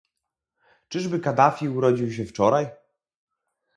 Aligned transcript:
Czyżby 0.87 1.19
Kaddafi 1.19 1.69
urodził 1.69 2.11
się 2.11 2.25
wczoraj? 2.25 2.67